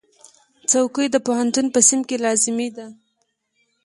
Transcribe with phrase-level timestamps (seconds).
[0.69, 2.85] چوکۍ د پوهنتون په صنف کې لازمي ده.